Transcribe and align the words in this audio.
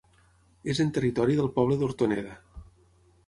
És 0.73 0.79
en 0.85 0.89
territori 0.95 1.37
del 1.41 1.51
poble 1.59 1.77
d'Hortoneda. 1.81 2.33